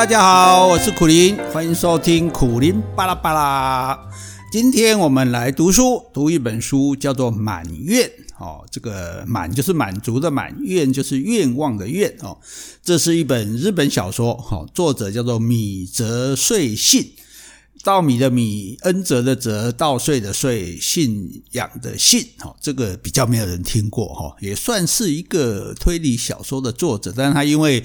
[0.00, 4.08] 大家好，我是苦林，欢迎收听苦林巴拉巴拉。
[4.50, 8.08] 今天我们来读书，读一本书，叫做《满愿》
[8.38, 8.64] 哦。
[8.70, 12.38] 这个“满”就是满足的“满”，“愿”就是愿望的“愿”哦。
[12.82, 17.12] 这是一本日本小说，哦，作者叫做米泽穗信。
[17.82, 27.82] 稻米的米，恩泽的泽，稻穗的穗，信仰的信，哈，这个比较没有人听过，哈，也算是一个推理小说的作者，但是他因为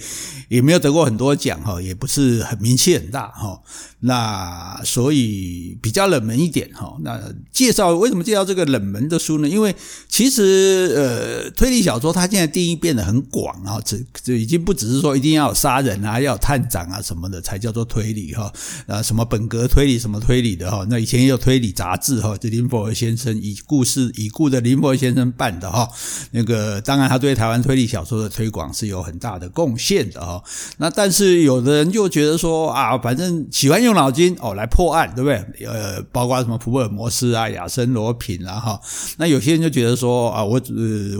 [0.49, 3.62] 也没有得过很多奖，哈，也不是很名气很大，哈，
[4.02, 6.98] 那所以比较冷门一点，哈。
[7.02, 7.21] 那
[7.54, 9.48] 介绍为什么介绍这个冷门的书呢？
[9.48, 9.73] 因为
[10.09, 18.52] 其实呃，推理小说它现在定义变得很广啊，这这已经不只是说一定要杀人啊，要有探长啊什么的才叫做推理，哈，
[18.88, 19.84] 啊，什么本格推。
[19.85, 20.84] 推理什么推理的哈？
[20.89, 25.88] 那以前也有推理杂志哈，就林佛先生以故事已故的林佛先生办的哈。
[26.31, 30.43] 那个当然他对台湾推理小说的推广是有很大的贡献的哈。
[30.77, 35.68] 那但是有的人就觉得说啊，反正喜欢用脑筋哦来破案，对不对？
[35.68, 38.82] 呃，包括什么福尔摩斯啊、亚森罗品啊哈。
[39.17, 40.60] 那有些人就觉得说啊，我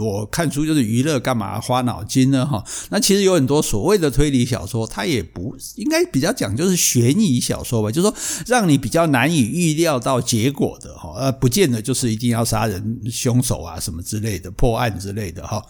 [0.00, 2.64] 我看书就是娱乐，干嘛花脑筋呢哈？
[2.90, 8.16] 那其实有很多所谓的推理小说，它也不应该比较讲究是悬疑小说吧，就是说
[8.48, 8.55] 让。
[8.56, 15.62] 让你比较难以预料到结果的哈，呃，不见得就是一定要杀人凶手啊什么之类的破案之类的哈。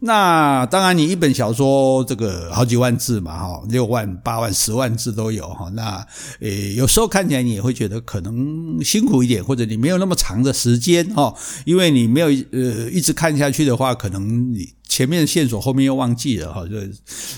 [0.00, 5.70] 那当然，你一本小说这个好几万字嘛哈，六万、八万、十万字都有哈。
[5.74, 6.04] 那
[6.40, 11.32] 诶，有时候看起来你也会觉得可能辛苦一点，或者你没有那么长的时间哈，
[11.64, 14.72] 因为你没有呃一直看下去的话，可能你。
[14.88, 16.76] 前面的线索后面又忘记了哈，就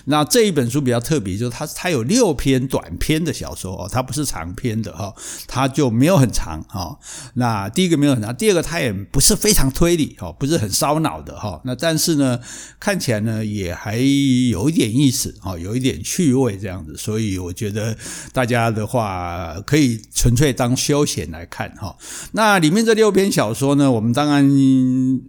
[0.07, 5.15] 那这一本书比较特别，就是它它有六篇短篇的小说哦，它不是长篇的哈，
[5.47, 6.99] 它就没有很长哈。
[7.35, 11.61] 那第一个没有很长，第二个它也不是非常推理哈，不是很烧脑的哈。
[11.65, 12.39] 那但是呢，
[12.81, 17.97] 看起来呢也还有一点意思哈，有一点趣味这样子，所以我觉得
[18.33, 21.97] 大家的话可以纯粹当休闲来看哈。
[22.33, 24.45] 那里面这六篇小说呢，我们当然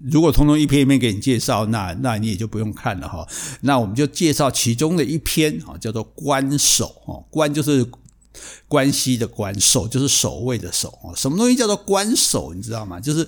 [0.10, 2.16] 如果通通一篇一篇给你介绍，那那。
[2.16, 3.28] 你也就不用看了哈，
[3.60, 7.86] 那我们就介绍其中的一篇啊，叫做“关守”哦，“关”就是
[8.68, 11.14] 关系的“关”，“守”就是守卫的“守”哦。
[11.16, 12.54] 什么东西叫做“关守”？
[12.56, 13.00] 你知道吗？
[13.00, 13.28] 就是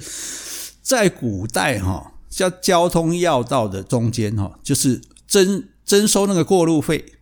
[0.81, 7.13] 在古代哈，叫交通要道的中间哈，就是征征收那个过路费。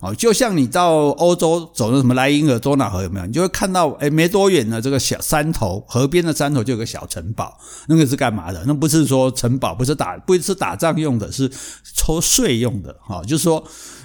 [0.00, 3.26] 哦，就像你到欧洲走那什么莱茵河、多瑙河有没有？
[3.26, 8.62] 你就会看到，诶，没多远呢，这个小山头，河边的山头就有个小城堡，那个是干嘛的？
[8.64, 11.50] 那不是说城堡，不是打，不是打仗用的，是
[11.96, 12.94] 抽税用的。
[13.00, 13.60] 哈，就是说，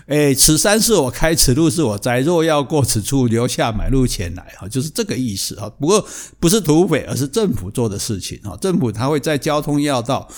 [0.07, 4.53] 诶，此山是我开，此路是我栽，若要过此处，留下买路钱来。
[4.57, 5.55] 哈，就是这个意思。
[5.55, 6.05] 哈，不过
[6.39, 8.39] 不是土匪，而是政府做的事情。
[8.43, 10.29] 哈，政府他会在交通要道。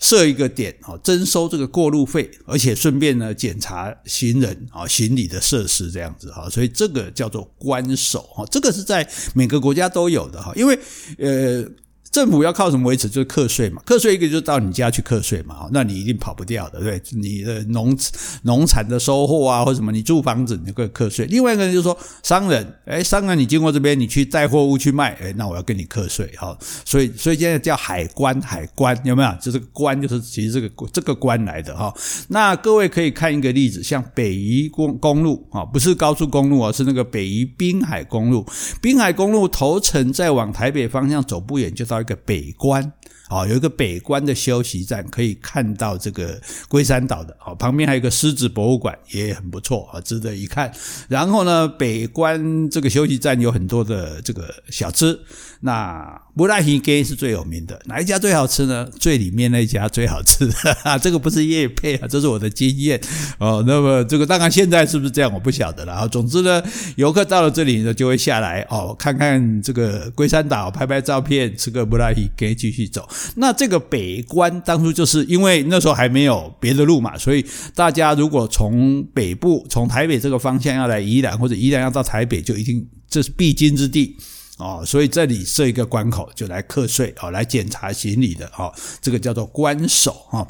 [0.00, 10.76] 设一个点啊，征收这个过路费，而且顺便呢检查行人啊行李的设施这样子哈，所以这个叫做关守哈，这个是在每个国家都有的哈，因为
[11.18, 11.64] 呃。
[12.12, 13.08] 政府要靠什么维持？
[13.08, 17.00] 就是课税嘛，课税一个就是到你家去课税嘛，那你一定跑不掉的，对？
[17.12, 17.96] 你的农
[18.42, 21.24] 农产的收获啊，或什么，你住房子你就课税。
[21.26, 29.34] 另外一个人就是说商人，诶商人你经过这边，你去带货物去卖，诶那我要跟你课税，哈，所以所以现在叫海关，海关有没有？
[29.40, 31.92] 就是关就是其实这个这个关来的哈。
[32.28, 38.44] 那各位可以看一个例子，像北宜公公路啊，不是高速公路啊，是那个北宜滨海公路，
[38.82, 42.01] 滨海公路头城再往台北方向走不远就到。
[42.02, 42.92] 一个北关。
[43.32, 46.38] 好，有一个北关的休息站，可以看到这个
[46.68, 47.34] 龟山岛的。
[47.38, 50.70] 好，旁边还有一个狮子博物馆，也很不错啊，值得一看。
[51.08, 55.18] 然后呢，北关这个休息站有很多的这个小吃。
[55.64, 58.86] 那布拉希给是最有名的，哪一家最好吃呢？
[58.98, 60.46] 最里面那一家最好吃。
[60.50, 63.00] 哈哈，这个不是业配啊，这是我的经验
[63.38, 63.64] 哦。
[63.66, 65.94] 那么这个当然现在是不是这样，我不晓得了。
[65.94, 66.62] 啊，总之呢，
[66.96, 73.08] 游客到了这里呢，就会下来哦，看看这个龟山岛，拍拍照片，吃个布拉希给继续走。
[73.36, 84.16] 那这个北关当初就是因为那时候还没有别的路嘛，所以大家如果从北部从台北这个方向要来宜兰，或者宜兰要到台北，就一定这是必经之地
[84.58, 84.82] 哦。
[84.86, 90.46] 所以这里设一个关口，就来课税哦，来检查行李的哦，这个叫做关守哈。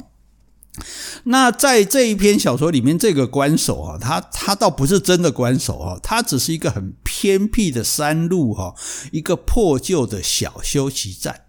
[1.25, 8.73] 那在这一篇小说里面，这个关守啊，他他倒不是真的关守啊，他只是一个很偏僻的山路哈，
[9.11, 11.42] 一个破旧的小休息站。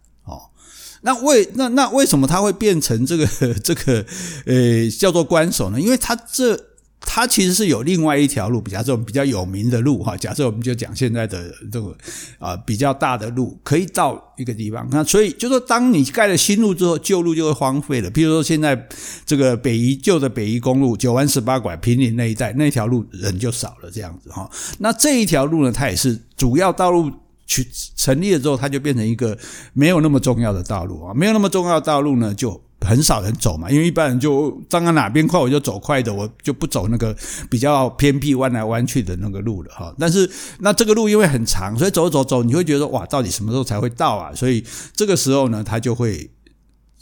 [1.04, 3.26] 那为那那为什么他会变成这个
[3.62, 4.04] 这个
[4.46, 5.80] 呃叫做关守呢？
[5.80, 6.58] 因为他这
[7.06, 11.94] 它其实是有另外一条路，假设我们比较有名的路哈，假设我们就讲现在的这个
[12.38, 14.88] 啊比较大的路，可以到一个地方。
[14.90, 18.08] 那所以就说，当你盖了新路之后，旧路就会荒废了。
[18.08, 18.88] 比如说现在
[19.26, 24.50] 这个北宜旧的北宜公路九弯十八拐平林那一带，那条路人就少了这样子哈。
[24.78, 27.12] 那这一条路呢，它也是主要道路
[27.46, 29.36] 去成立了之后，它就变成一个
[29.72, 32.60] 没有那么重要的道路啊，没有那么重要的道路呢就。
[32.80, 37.16] 很少人走嘛，因为一般人就站在哪边快我就走快的，我就不走那个
[37.48, 39.94] 比较偏僻弯来弯去的那个路了哈。
[39.98, 44.34] 但是那这个路因为很长，所以走走走，你会觉得哇，到底什么时候才会到啊？
[44.34, 44.62] 所以
[44.94, 46.30] 这个时候呢，它就会。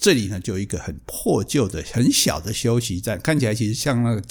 [0.02, 4.22] 这里呢，就有一个很破旧的、很小的休息站，看起来其实像那个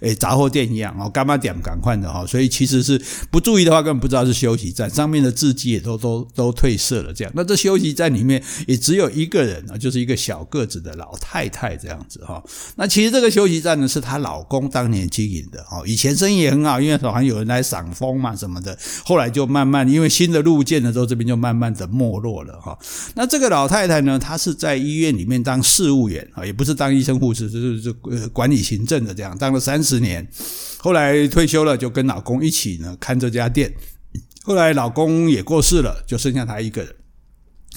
[0.00, 3.00] 诶杂货店一样哦，干嘛点赶快的哈，所以其实是
[3.30, 7.14] 不注意的话，根本不知道是休息站，上面的字迹也都都都褪色了。
[7.14, 12.42] 这样，那这休息站里面也只有一个人啊，就是一个小个子的老太太这样子哈。
[12.74, 22.76] 那其实这个休息站呢，是她老公当年经营的哦，以前生意也很好，因为好像有人来赏风嘛什么的，后来就慢慢因为新的路建了之后，这边就慢慢的没落了哈。
[23.14, 25.26] 那这个老太太呢，她是在医院里。
[25.30, 30.26] 面当事务员啊，也不是当医生护士，就是就呃管理行政的这样，当了三十年，
[30.78, 33.72] 后来退休了，就跟老公一起呢看这家店。
[34.42, 36.94] 后来老公也过世了，就剩下他一个人。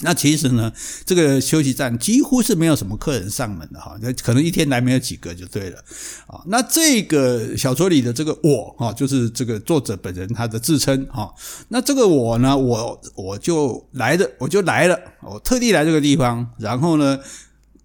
[0.00, 0.72] 那其实呢，
[1.06, 5.78] 这个休息站几乎是没有什么客人上门的哈，那可能一天来没有几个就对了
[6.26, 6.42] 啊。
[6.46, 11.32] 那这个小说里的这个我哈，就是这个作者本人他的自称哈。
[11.68, 17.16] 那这个我呢，我我就来的，我就来了，我特地来这个地方，然后呢，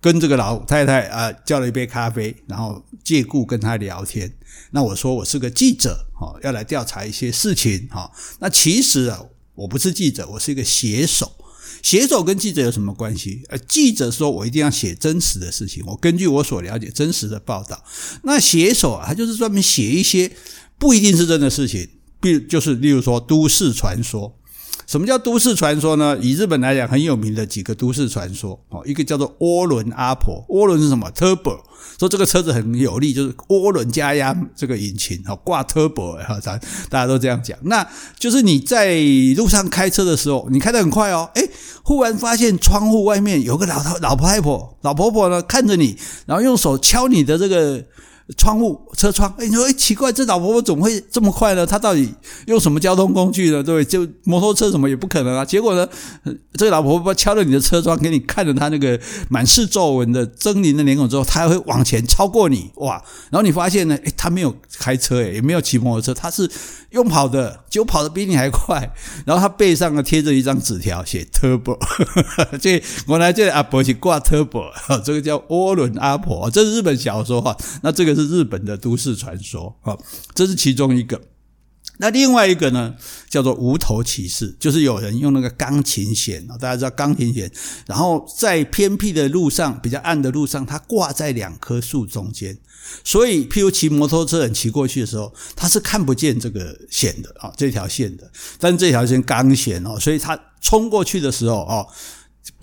[0.01, 4.33] 跟这个老太太啊叫了一杯咖啡，然后借故跟她聊天。
[4.71, 8.11] 那我说我是个记者哈，要来调查一些事情哈。
[8.39, 9.21] 那其实啊，
[9.53, 11.31] 我不是记者，我是一个写手。
[11.83, 13.43] 写手跟记者有什么关系？
[13.49, 17.83] 呃，记者说我一定要写真实的事情，我根据我所了解真实的报道。
[18.23, 20.31] 那写手啊，他就是专门写一些
[20.77, 21.87] 不一定是真的事情，
[22.19, 24.38] 比如就是例如说都市传说。
[24.89, 26.17] 什么叫都市传说呢？
[26.19, 31.59] 以日本来讲，很有名的几个都市传说哦，一个叫做涡轮阿婆，涡轮是什么？Turbo，
[31.99, 36.57] 说这个车子很有力，就是涡轮加压这个引擎哦，挂 Turbo 哈，大
[36.89, 37.55] 大家都这样讲。
[37.65, 37.87] 那
[38.17, 38.99] 就是你在
[39.37, 41.47] 路上开车的时候，你开得很快哦，诶，
[41.83, 45.95] 忽然发现窗户外面有个老头老太婆，老婆婆呢看着你，
[46.25, 47.85] 然后用手敲你的这个。
[48.37, 51.65] 窗户、车窗，哎，你说，哎，奇怪，这老婆婆怎么会这么快呢？
[51.65, 52.13] 她到底
[52.45, 53.63] 用什么交通工具呢？
[53.63, 53.83] 对？
[53.83, 55.43] 就摩托车什么也不可能啊。
[55.43, 55.87] 结果呢，
[56.53, 58.99] 这个老婆婆敲了你的车窗，给你看着她那个
[59.29, 63.03] 满是皱纹的狰狞的脸孔之后，她还会往前超过你，哇！
[63.31, 66.47] 然后你发现呢，哎，她没有开车，哎，也没有骑摩托车，她是
[66.91, 68.93] 用跑的，就跑得比你还快。
[69.25, 71.79] 然后她背上呢贴着一张纸条，写 Turbo，
[72.61, 74.69] 这原来这个阿婆是挂 Turbo，
[75.03, 77.57] 这个叫涡轮阿婆，这是日本小说哈。
[77.81, 78.18] 那这个。
[78.19, 79.97] 是日本的都市传说啊，
[80.35, 81.21] 这是其中一个。
[82.01, 82.95] 那另外一个呢，
[83.29, 87.51] 叫做无头骑士，就是有人用那个钢琴弦啊，大家知道钢琴弦，
[87.87, 92.57] 然后在偏僻的路上、比较暗的路上，它挂在两棵树中间，
[93.03, 98.31] 所以譬如骑摩托车人骑过去的时候，他是看不见这个线的啊，这条线的。
[98.57, 101.85] 但是这条线钢弦哦，所以他冲过去的时候哦。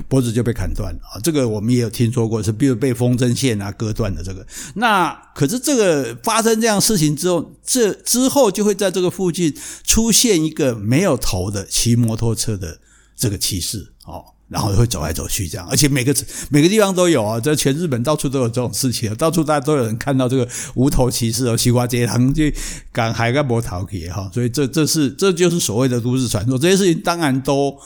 [0.08, 1.18] 脖子就被砍断啊！
[1.22, 4.46] 这个我们也有听说过，是比如被风筝线啊割断的这个。
[4.74, 9.52] 那可是这个发生这样事情之后，这之后就会在这个附近
[9.82, 12.78] 出现一个没有头的骑摩托车的
[13.16, 16.14] 这个骑士哦，然后会走来走去这样，而且每个
[16.50, 22.44] 每个地方都有啊，在全日本到处都有这种事情，到处大家都有人看到这个无头骑士哦，西瓜街堂就
[22.92, 27.76] 赶海干摩托骑哈，所以这这是这就是所谓的都市传说，这些事情当然都。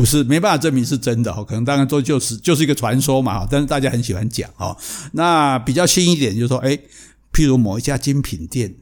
[0.00, 4.74] 不是没办法证明是真的哈，可能当然都就是就是一个传说嘛，但是大家很喜欢讲哈。
[5.12, 6.70] 那比较新一点就是说，哎，
[7.30, 8.74] 譬如某一家精品店，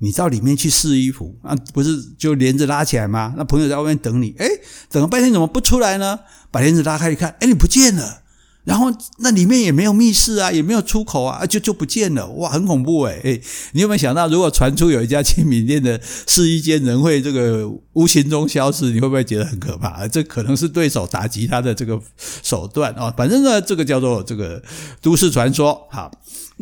[0.00, 3.32] 你到里面去试衣服啊，不是就帘子拉起来吗？
[3.38, 4.46] 那朋友在外面等你，哎，
[4.90, 6.18] 等了半天怎么不出来呢？
[6.50, 8.19] 把帘子拉开一看，哎，你不见了。
[8.64, 20.06] 然后那里面也没有密室啊，也没有出口啊，就就不见了，哇，很恐怖诶诶，你有没有想到，如果传出有一家精品店的试衣间人会这个无形中消失，你会不会觉得很可怕？
[20.06, 22.00] 这可能是对手打击他的这个
[22.42, 23.12] 手段啊。
[23.16, 24.62] 反正呢，这个叫做这个
[25.00, 26.10] 都市传说，好。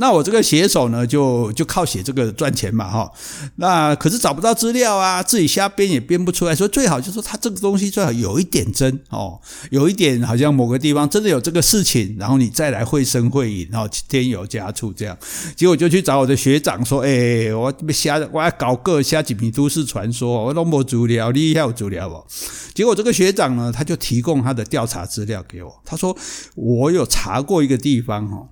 [0.01, 3.11] 那我这个写手呢，就就靠写这个赚钱嘛，哈。
[3.57, 9.41] 那可是找不到资料啊，自己瞎编也编不出来，所以最好就是说他这个东西最好有一点真哦，
[9.71, 15.19] 有一点好像某个地方真的有这个事情，然后你再来绘声绘影，然后添油加醋这样。
[15.57, 22.25] 结果就去找我的学长说，哎，我瞎，我要搞个瞎几笔都市传说，我弄不足料，你要有足料不？
[22.73, 26.17] 结果这个学长呢，他就提供他的调查资料给我，他说
[26.55, 28.47] 我有查过一个地方，哈。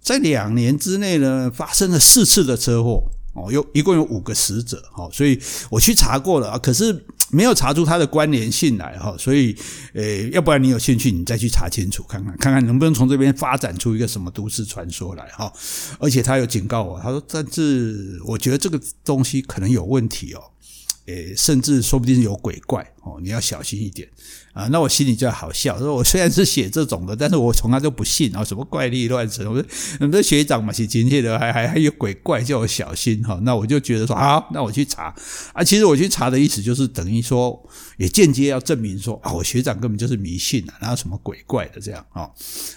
[0.00, 3.02] 在两年之内呢，发生了四次的车祸
[3.34, 5.40] 哦，有一共有五个死者，哈，所以
[5.70, 9.54] 我去查过了，可是没有查出它的关联性来，哈，所以，
[9.94, 15.52] 呃，要不然你有兴趣，你再去查清楚看看，看看能不能从这边发展出一个什么都市传说来，哈，
[16.00, 20.42] 而且他有警告我，他说，但是我觉得这个东西可能有问题哦。
[21.36, 24.08] 甚至说不定有鬼怪哦，你要小心一点
[24.52, 24.68] 啊！
[24.70, 29.64] 那我心里就好笑，说我虽然是写这种的，但是我从来都不信啊，什么怪力乱神，我说
[30.00, 33.40] 你们学长嘛，写经济的还还还有鬼怪，叫我小心哈。
[33.42, 35.14] 那我就觉得说好，那我去查
[35.54, 35.64] 啊。
[35.64, 37.58] 其实我去查的意思就是等于说，
[37.96, 42.28] 也间接要证明说啊，我学长根本就是迷信啊，哪有什么鬼怪的这样啊。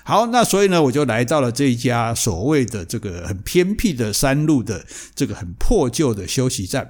[0.06, 6.90] 好，那所以呢，我就来到了这一家所谓的这个很偏僻的山路的这个很破旧的休息站。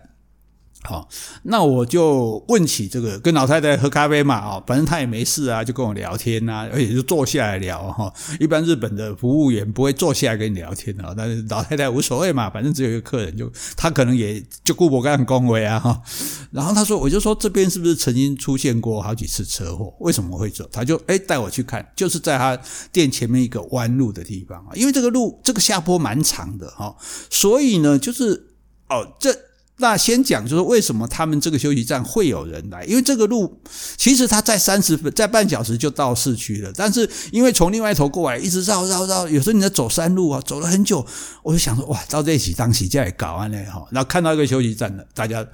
[0.85, 1.07] 好，
[1.43, 8.13] 那我就问起这个，跟老太太喝咖啡嘛，啊，反正她也没事啊，就跟我聊天呐，而且就坐下来聊哈。
[8.39, 16.01] 一般日本的服务员不会坐下来跟你聊天的，但是老太太无所谓嘛，反正只有一个客人，就他可能也就顾不干恭维啊哈。
[16.51, 19.93] 然后他说，我就说这边是不是曾经出现过好几次车祸？
[19.99, 20.67] 为什么会走？
[20.69, 22.59] 他就哎带我去看，就是在他
[22.91, 26.93] 店前面一个弯路的地方啊，因为这个路这个下坡蛮长的哈，
[27.29, 28.47] 所以呢，就是
[28.89, 29.33] 哦这。
[29.77, 32.85] 那先讲，就是为什么他们这个休息站会有人来？
[32.85, 33.59] 因为这个路
[33.97, 36.71] 其实他在三十分，在半小时就到市区了。
[36.75, 41.05] 但是因为从另外一头过来，一直绕绕绕，有时候你在走山路啊，走了很久，
[41.41, 45.45] 我就想说，哇，到这起当起这也搞完了哈，然后看到一个休息站了，大家。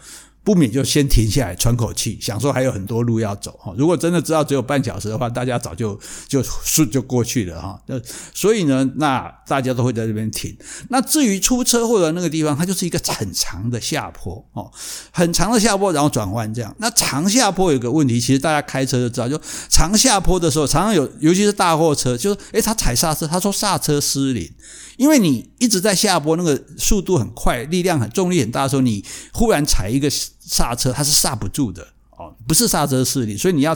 [0.50, 3.72] 不免就先停下来喘口气，想说还有很多路要走哈。
[3.77, 5.96] 如果真的知道只有半小时的话，大家早就
[6.27, 7.79] 就顺就过去了哈。
[7.86, 8.01] 那
[8.34, 10.58] 所以呢，那大家都会在这边停。
[10.89, 14.72] 那至于出车祸的那个地方，它就是一个很长的下坡哦，
[15.12, 16.75] 很长的下坡，然后转弯这样。
[16.79, 19.39] 那长下坡有个问题，其实大家开车就知道，就
[19.70, 24.51] 长下坡的时候，常常有，尤其是大货车，就是诶，他踩刹车，他说刹车失灵。
[25.00, 31.82] 因为你一直在下坡，那个速度很快，力量很重力很大的时候，你忽然踩一个刹车，它是刹不住的
[32.18, 33.74] 哦，不是刹车失灵，所以你要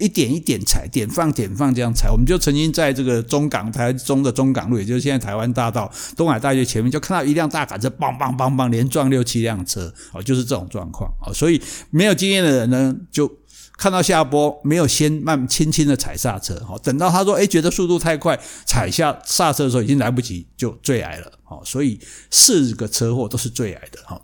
[0.00, 2.10] 一点一点踩，点放点放这样踩。
[2.10, 11.32] 我们就曾经在这个中港台中的中港路，也就是现在台湾大道东海大学前面，就看到一辆大卡车，梆梆梆梆连撞六七辆车哦，就是这种状况哦。
[11.32, 13.30] 所以没有经验的人呢，就。
[13.76, 21.98] 看到下坡没有先慢轻轻的踩刹车，哈等到他说诶觉得速度太快，踩下刹车的时候已经来不及，就坠崖了，哈所以
[22.30, 24.20] 四个车祸都是坠崖的，哈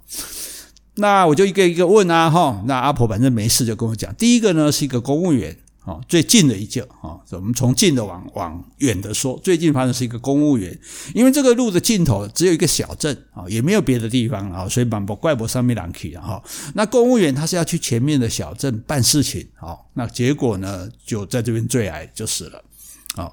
[0.94, 5.56] 那我就一个一个问啊，哈，那阿婆反正没事就跟我讲，第一个呢是一个公务员。
[5.90, 10.78] 哦，最近的一件啊，我们从近的往往远的说，最近发生是一个公务员，
[11.16, 16.40] 因为这个路的尽头只有一个小镇啊，也没有别的地方啊，所以蛮不怪不上面两去哈。
[16.74, 22.62] 那公务员他是要去前面的小镇办事情啊，那结果呢就在这边坠崖就死了
[23.16, 23.32] 啊。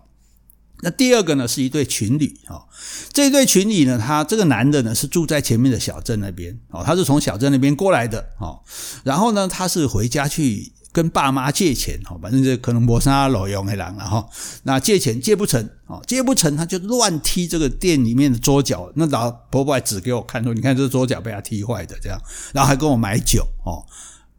[0.81, 2.65] 那第二个呢是一对情侣啊，
[3.13, 8.59] 这一对情侣呢，他这个男的呢是住在前面的小镇那边哦，他是从小镇那边过来的哦，
[9.03, 10.71] 然后呢他是回家去。
[10.91, 14.27] 跟爸妈借钱，反正就可能磨砂老用的人了哈。
[14.63, 18.91] 那借钱借不成，哦借不成，他就乱踢这个店里面的桌角。
[18.95, 22.19] 那老婆婆还指给我看说：“你看这桌角被他踢坏的，这样。”
[22.53, 23.85] 然后还跟我买酒哦。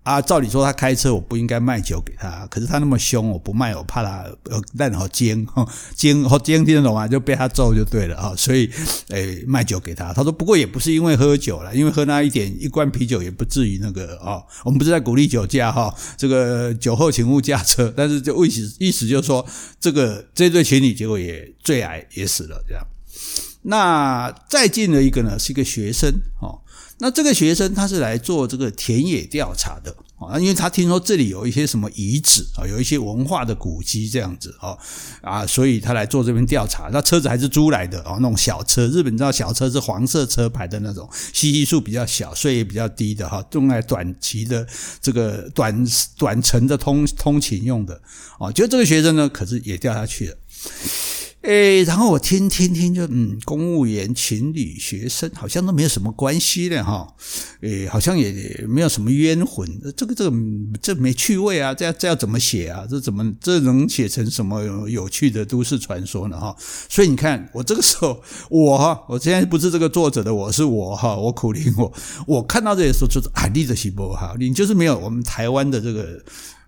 [0.09, 2.47] 啊，照理说他开车，我不应该卖酒给他。
[2.47, 5.47] 可是他那么凶，我不卖，我怕他呃烂好尖，
[5.95, 7.07] 尖好尖，听得懂吗？
[7.07, 8.33] 就被他揍就对了啊。
[8.35, 8.71] 所以，
[9.09, 10.11] 诶，卖酒给他。
[10.15, 14.43] 他说，不过也不是因为喝酒了，因为喝那一点一罐啤酒也不至于那个哦。
[14.65, 17.93] 我们不是在鼓励酒驾哈，这个酒后请勿驾车。
[17.95, 19.47] 但是就意思意思就是说，
[19.79, 22.83] 这个这对情侣结果也坠崖也死了这样。
[23.61, 26.11] 那再近的一个呢，是一个学生
[26.41, 26.63] 哦。
[26.99, 34.77] 那这个学生他是来做这个田野调查的啊，因为他听说这里有一些什么遗址啊，有一些文化的古迹这样子啊
[35.23, 36.89] 啊，所以他来做这边调查。
[36.93, 44.67] 那车子还是租来的哦，那种小车，日本你知道小车是黄色车牌的那种，吸气数比较小，税也比较低的哈，用来短期的
[45.01, 45.87] 这个短
[46.17, 48.01] 短程的通通勤用的
[48.41, 48.51] 啊。
[48.51, 50.37] 就这个学生呢，可是也掉下去了。
[51.43, 57.07] 诶，然后我听听听，就嗯，公务员、情侣、学生，好像都没有什么关系的哈。
[57.61, 59.65] 诶，好像也没有什么冤魂。
[59.97, 60.37] 这个这个
[60.83, 62.85] 这没趣味啊，这这要怎么写啊？
[62.91, 66.39] 这怎么这能写成什么有趣的都市传说呢？
[66.39, 66.57] 哈，
[66.89, 71.93] 所以你看，我这个时候，我哈，我现在不是这个作者的，我是我哈，我苦苓我，
[72.27, 76.21] 我看到这些时候就是啊，你就是不好，你就是没有我们台湾的这个。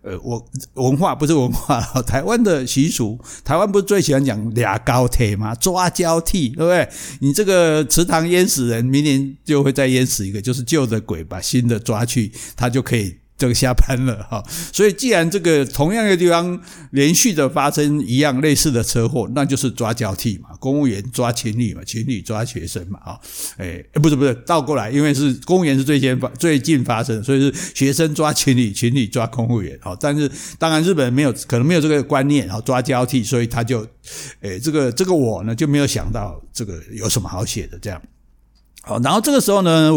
[0.02, 0.42] 呃，我
[0.74, 5.54] 文化不是文化，台湾的习俗，台湾不是最喜欢讲俩高铁吗？
[5.54, 6.88] 抓交替，对不对？
[7.20, 23.18] 你这个池塘淹死人，明年就会再淹死一个，就是旧的鬼把新的抓去，他就可以这个下班了哈， 所以既然这个同样的地方连续的发生一样类似的车祸，那就是抓交替嘛，公务员抓情侣嘛，情侣抓学生嘛啊，
[23.56, 29.78] 哎，不是不是倒过来，因为是公务员是最先发最近发生，所以是学生抓情侣，情侣抓公务员。
[29.80, 33.86] 好，但是当然日本没有可能没有这个观念，然后抓交替，所以他就，
[34.42, 38.02] 哎，这个这个我呢就没有想到这个有什么好写的这样。
[38.82, 39.92] 好，然后这个时候呢，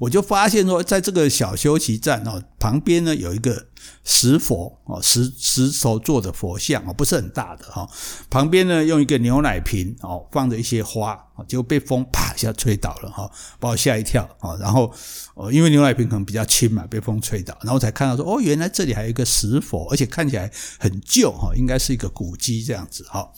[0.00, 3.66] 我就发现说，在这个小休息站哦旁边呢，有一个
[4.02, 7.88] 石佛哦，石石头做的佛像哦，不是很大的哈。
[8.28, 14.56] 旁边呢，用一个牛奶瓶哦，放着一些花，结果被风啪一下吹倒了哈，把我吓一跳啊。
[14.58, 14.92] 然后
[15.34, 20.50] 哦，因为牛奶瓶可能比较轻嘛，被风吹倒，然后才看到说，哦，原来这里还有一个石佛，而且看起来
[20.80, 23.30] 很旧哈，应该是一个古迹这样子哈。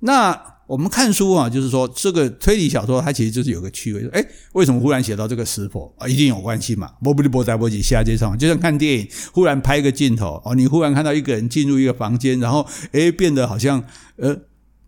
[0.00, 0.51] 那。
[0.66, 6.08] 我们看书啊，就是说这个推理小说，它其实就是有个趣味，说，哎，为什么忽然写到这个石佛啊？
[6.08, 6.90] 一定有关系嘛。
[7.02, 13.82] 波不利波在波及下街上，就像看电影，忽然拍一个镜头哦，你忽然看到一个人进入一个房间，然后哎，变得好像
[14.16, 14.36] 呃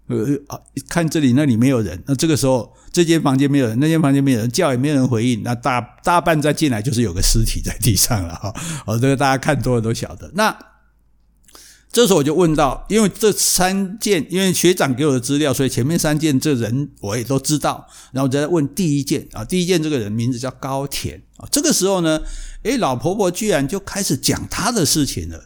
[0.06, 8.54] 呃啊，看这里那里没有人，那这个时候这间房间没有人，那间房间没有人，叫也没有人回应，那大大半再进来就是有个尸体在地上了哈。
[8.86, 10.30] 哦，这个大家看多了都晓得。
[10.34, 10.56] 那
[11.94, 17.86] 这时候我就问到，因为这三件，因为学长给我的资料，所以前面三件这人我也都知道。
[18.10, 21.46] 然后我再问第一件啊，第一件这个人名字叫高田啊。
[21.52, 22.20] 这个时候呢，
[22.64, 25.44] 诶，老婆婆居然就开始讲她的事情了。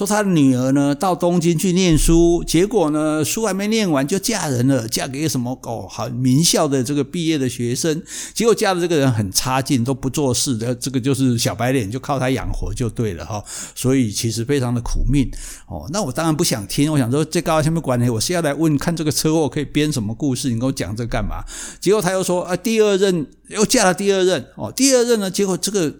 [0.00, 8.02] 说他的女儿呢到东京去念书，结果呢书还没念完就嫁人了，嫁给什么哦好名校的这个毕业的学生，
[8.32, 15.30] 结果嫁的这个人很差劲，都不做事的，这个就是小白脸，就靠他养活就对了哈，所以其实非常的苦命
[15.68, 15.86] 哦。
[15.92, 21.44] 那我当然不想听，我想说这高下面管理，我是要来问看这个车祸可以编什么故事，你跟我讲这干嘛？
[21.78, 25.94] 结果他又说啊，第二任又嫁了第二任哦，第二任呢，结果这个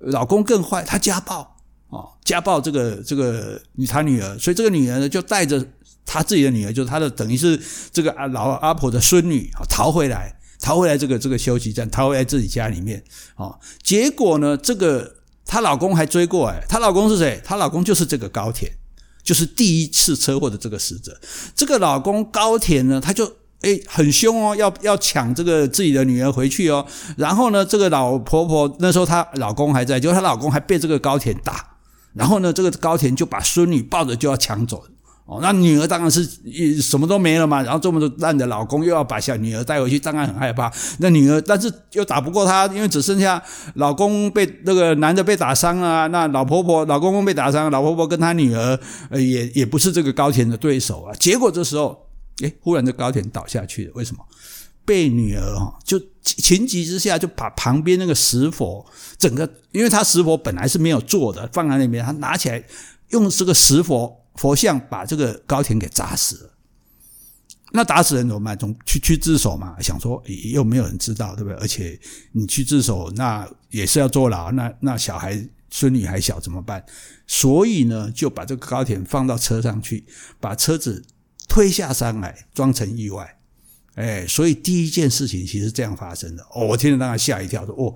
[0.00, 1.51] 老公更坏，他家暴。
[1.92, 5.62] 哦，家暴这个这个他女儿，所以这个女儿呢就带着
[6.06, 7.60] 她自己的女儿，就是她的等于是
[7.92, 13.54] 这个阿老阿婆的孙女啊逃回来，逃回来这个这个休息站，逃回来自己家里面啊。
[13.82, 17.38] 结果呢，这个她老公还追过来，她老公是谁？
[17.44, 18.74] 她老公就是这个高铁，
[19.22, 21.20] 就是第一次车祸的这个死者。
[21.54, 23.30] 这个老公高铁呢，他就
[23.60, 26.86] 哎很凶哦，要要抢这个自己的女儿回去哦。
[27.18, 31.68] 然后呢，这个老婆婆那时候她老公还在，结果她老公还被这个高铁打。
[32.14, 34.84] 然后呢，这个高田就把孙女抱着就要抢走
[35.24, 36.24] 哦，那女儿当然是
[36.82, 37.62] 什么都没了嘛。
[37.62, 40.70] 然后这么多烂的老公又要把小女儿带回去，当然很害怕。
[40.98, 43.40] 那女儿但是又打不过他，因为只剩下
[43.74, 48.78] 老公被那个男的被打伤了，那老婆婆老公公被打伤，老婆婆跟她女儿
[49.10, 51.14] 呃也也不是这个高田的对手啊。
[51.14, 52.08] 结果这时候，
[52.42, 54.24] 诶，忽然这高田倒下去了，为什么？
[54.84, 58.84] 被女儿哈就情急之下就把旁边那个石佛
[59.18, 62.64] 整个，因为他石佛本来是没有做的，放在那边，他拿起来
[63.10, 66.50] 用这个石佛佛像把这个高田给砸死了。
[67.74, 68.56] 那打死人怎么办？
[68.58, 71.58] 总去去自首嘛，想说又没有人知道，对不对？
[71.58, 71.98] 而且
[72.32, 76.84] 你去自首，那也是要坐牢，那那小孩孙女还小怎么办？
[77.26, 80.04] 所以呢，就把这个高田放到车上去，
[80.38, 81.02] 把车子
[81.48, 83.38] 推下山来，装成意外。
[83.94, 87.94] 哎，所以第一件事情其实这样发生的哦，我听了当然吓一跳，说哦，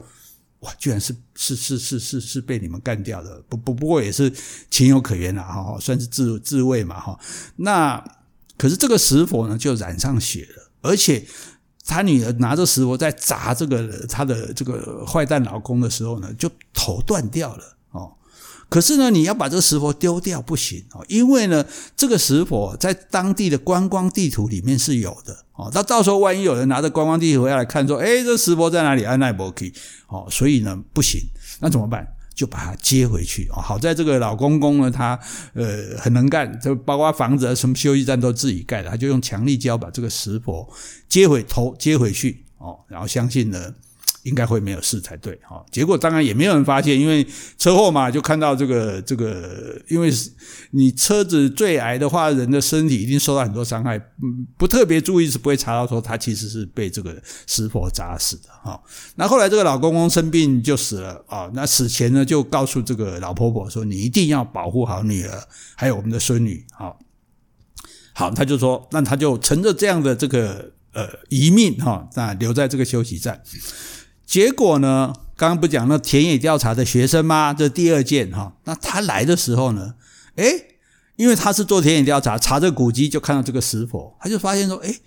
[0.61, 4.33] 哇，居然是是是是是是被你们干掉的，不不不过也是
[4.71, 7.19] 情有可原啦，哈，算是自自卫嘛哈。
[7.57, 8.03] 那
[8.59, 11.25] 可是这个石佛呢就染上血了，而且
[11.85, 17.76] 他女儿拿着石佛在砸这个他的这个坏蛋老公的时候呢，就头断掉了。
[18.69, 21.65] 可是呢，你要把这个石佛丢掉不行哦，因为呢，
[21.97, 25.71] 这个石佛在当地的观光地图里面是有的哦。
[25.73, 29.65] 那到时候万一有人拿着观光地图要来看，说：“诶，这石佛在哪里？”安奈伯克
[30.09, 31.21] 哦，所以呢不行，
[31.61, 32.07] 那怎么办？
[32.35, 33.63] 就把它接回去哦。
[33.63, 35.19] 好在这个老公公呢，他
[35.55, 40.69] 呃很能干，就包括房子啊、什么休息站都自己盖的，他就用强力胶把这个石佛
[41.09, 43.73] 接回头接回去哦，然后相信呢。
[44.27, 45.65] 应该会没有事才对，哈。
[45.71, 50.11] 结果当然也没有人发现，因为车祸嘛，就看到这个这个，因为
[50.73, 53.99] 你车子坠崖的话，人的身体一定受到很多伤害，
[54.59, 58.83] 不特别注意是不会查到说他其实是被这个石佛砸死的，哈。
[59.15, 65.43] 那后来这个老公公生病就死了啊，那死前呢就告诉这个老婆婆说：“你一定要保护好女儿，
[65.77, 66.99] 还有我们的孙女。”好，
[68.13, 73.41] 好，他就说，那他就乘着这样的这个呃遗命哈，那留在这个休息站。
[74.27, 75.15] 结果呢？
[75.37, 77.55] 刚刚不讲那田野调查的学生吗？
[77.55, 78.55] 这第二件哈。
[78.65, 79.95] 那他来的时候呢？
[80.37, 80.77] 诶，
[81.17, 84.99] 因为他是做田野调查，查这古迹就看到这个石佛，他就发现说：诶，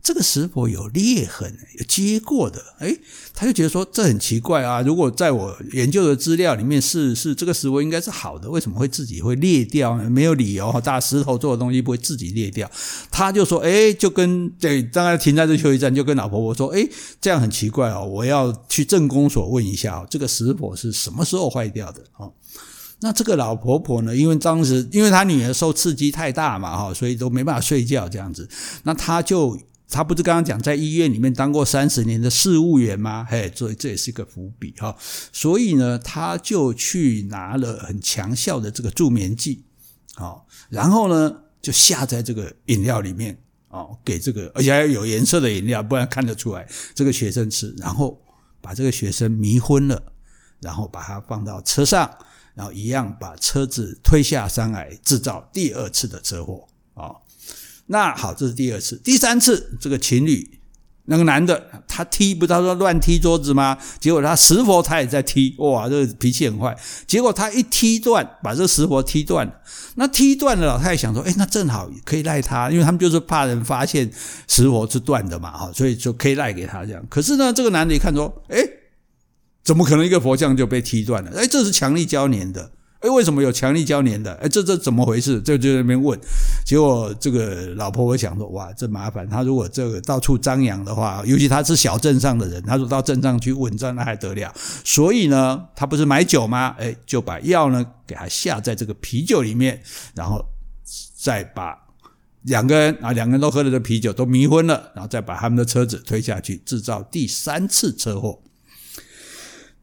[0.00, 2.96] 这个石佛有裂痕，有接过的，哎，
[3.34, 4.80] 他就觉得说这很奇怪啊。
[4.80, 10.08] 如果在我研究的资料里面是是这个石佛应该是好的，为什么会自己会裂掉呢？
[10.08, 12.70] 没有理由哈，大石头做的东西不会自己裂掉。
[13.10, 16.88] 他就说，哎，就跟对，刚才停在这休息站，就跟老婆婆说，哎，
[17.20, 22.02] 这样很奇怪哦，我要去镇公所问一下，这个石佛是什么时候坏掉的？
[22.16, 22.32] 哦，
[23.00, 28.48] 那这个老婆婆呢，因为当时因为她女儿受刺激太大嘛，哈，所以都没办法睡觉这样子，
[28.84, 29.58] 那她就。
[29.90, 33.26] 他不是刚刚讲在医院里面当过三十年的事务员吗？
[33.28, 34.94] 嘿，这这也是一个伏笔哈。
[35.32, 39.64] 所以呢，他就去拿了很强效的这个助眠剂，
[40.14, 48.20] 好，然后呢就下在这个饮料里面，哦，给这个而且还要有颜色的饮料，不然看得出来这个学生吃，然后
[48.60, 50.12] 把这个学生迷昏了，
[50.60, 52.14] 然后把他放到车上，
[52.54, 56.68] 然后一样把车子推下山来，制造第二次的车祸。
[57.88, 60.60] 那好，这是第二次，第三次，这个情侣，
[61.06, 63.78] 那个男的他踢，不他说乱踢桌子吗？
[63.98, 66.76] 结果他石佛他也在踢，哇，这个脾气很坏。
[67.06, 69.52] 结果他一踢断，把这石佛踢断了。
[69.94, 74.10] 那踢断了，老太太想说，哎，那正好可以赖他，因为他们就是怕人发现
[74.46, 77.02] 石佛是断的嘛，哈，所以就可以赖给他这样。
[77.08, 78.58] 可是呢，这个男的一看说，哎，
[79.64, 81.32] 怎么可能一个佛像就被踢断了？
[81.34, 82.72] 哎，这是强力胶粘的。
[83.00, 84.34] 哎，为什么有强力胶粘的？
[84.42, 85.40] 哎，这这怎么回事？
[85.42, 86.18] 就就在那边问，
[86.66, 89.28] 结果这个老婆婆想说：哇，这麻烦！
[89.28, 94.52] 他如果这个到处张扬的话，尤其他是小镇上的人，他说到镇上去问，这那还得了？
[94.84, 96.74] 所以呢，他不是买酒吗？
[96.76, 99.80] 哎，就把药呢给他下在这个啤酒里面，
[100.16, 100.44] 然后
[101.16, 101.78] 再把
[102.42, 108.42] 两个人啊，两个人都喝了这啤酒，都迷昏了，然后再把他们的车子推下去，制造第三次车祸。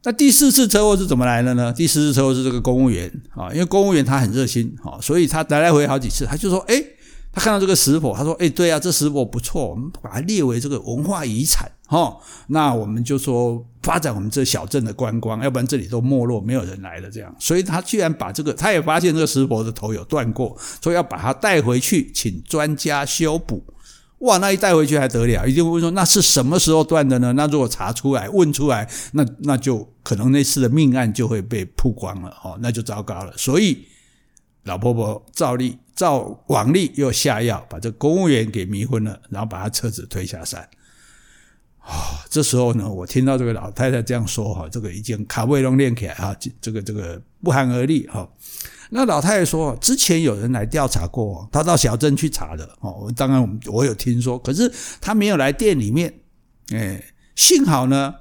[0.06, 1.72] 那第四次车祸是怎么来的呢？
[1.72, 6.80] 第四次车祸是这个公务员啊，因为公务员他很热心啊，所以他来来回好几次，他就说：“哎，
[7.32, 12.16] 他看到这个石佛，他说：‘哎，对啊，这石佛不错，我们把它列为这个文化遗产哈。’
[12.46, 17.34] 那我们就说发展我们这小镇的观光，要不然这里都没落，没有人来了这样。
[17.40, 23.60] 所以他居然把这个，他也发现这个石佛的头有断过，所以要把它带回去，请专家修补。”
[24.20, 25.46] 哇，那一带回去还得了？
[25.46, 27.34] 一定会说，那是什么时候断的呢？
[27.34, 33.32] 那如果查出来、问出来，那那就可能那次的命案就会被曝光了，哦，那就糟糕了。
[33.36, 33.84] 所以
[34.64, 40.66] 老婆婆照例照往例又下药，把这公务员给迷昏了，然后把他车子推下山。
[41.86, 48.28] 啊、哦，这时候呢，我听到这个老太太这样说，哈，这个已经卡位拢练起来，哈，这个这个不寒而栗，哈。
[48.90, 53.12] 那老太太说，之前有人来调查过，他到小镇去查的哦。
[53.16, 56.12] 当然，我我有听说，可是他没有来店里面。
[56.72, 57.00] 哎，
[57.36, 58.12] 幸好呢，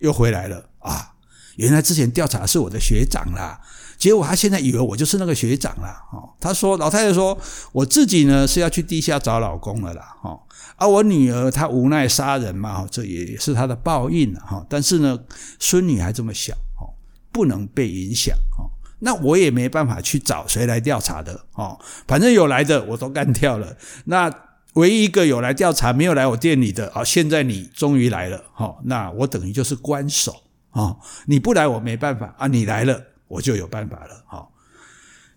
[0.00, 1.14] 又回来了啊！
[1.56, 3.60] 原来之前调查是我的学长啦，
[4.02, 5.86] 结果他现在以为我就是那个学长了。
[6.12, 7.38] 哦，他说，老太太说，
[7.70, 10.16] 我自己呢是要去地下找老公了啦。
[10.24, 10.40] 哦，
[10.74, 14.66] 而我女儿她无奈杀人嘛，这也是她的报应哈。
[14.68, 15.16] 但是呢，
[15.60, 16.98] 孙女还这么小，哦，
[17.30, 18.66] 不能被影响，哦。
[18.98, 23.76] 那我也没办法去找谁来调查的哦，反正有来的我都干掉了。
[24.06, 24.28] 那
[24.72, 30.34] 唯一一个有来调查没有来我店里的啊，现在你终于来了哈，那我等于就是官守
[30.70, 33.00] 啊，你不来我没办法啊，你来了
[33.32, 34.46] 我就有办法了哈。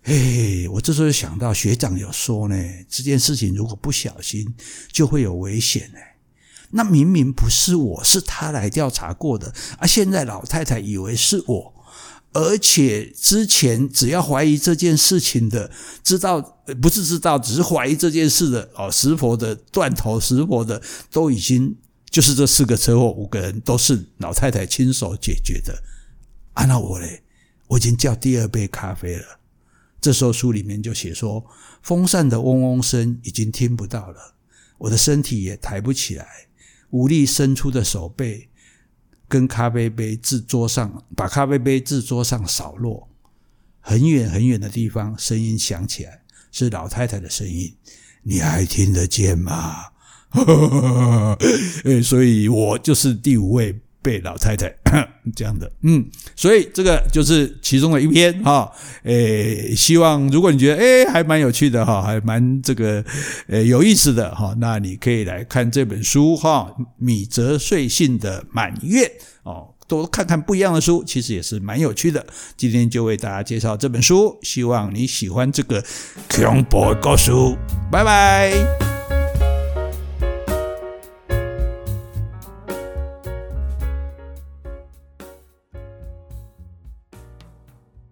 [0.02, 2.56] 嘿，我这时候想到学长有说呢，
[2.88, 4.54] 这件事情如果不小心
[4.92, 5.98] 就会有危险呢。
[6.70, 11.72] 那明明不是我，是他来调查过的啊，现在老太太以为是我。
[12.32, 15.70] 而且之前只要怀疑这件事情的，
[16.02, 16.38] 知道
[16.82, 21.74] 不是知道，只是怀疑这件事的哦，石佛的断头，石佛的都已经
[22.10, 25.82] 就是这四个车祸，五个人都是老太太亲手解决的。
[26.52, 27.22] 啊，那我嘞，
[27.68, 29.40] 我已经叫第二杯咖啡了。
[30.00, 31.44] 这时候书里面就写说，
[31.82, 34.34] 风扇的嗡嗡声已经听不到了，
[34.78, 36.26] 我的身体也抬不起来，
[36.90, 38.48] 无力伸出的手背。
[39.28, 43.08] 跟咖啡杯自桌上，把咖啡杯自桌上扫落，
[43.80, 47.74] 很远很远的地方，声音响起来，是老太太的声音，
[48.22, 49.86] 你还听得见吗？
[52.04, 53.80] 所以我就是第五位。
[54.06, 54.72] 被老太太
[55.34, 58.70] 这样的，嗯，所以这个就是其中的一篇哈，
[59.02, 63.04] 诶，希望如果你觉得诶还蛮有趣的哈，还蛮这个
[63.48, 69.10] 呃有意思的哈，那你可以来看这本书哈，米泽穗信的满月
[69.42, 72.24] 哦，多看看不一样的书，其实也是蛮有趣的。
[72.56, 75.82] 今天就为大家介绍这本书，希望你喜欢这个
[76.28, 77.32] 恐怖的故事，
[77.90, 79.05] 拜拜。